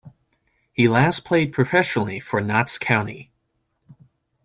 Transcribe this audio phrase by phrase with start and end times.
[0.73, 3.29] He last played professionally for Notts County.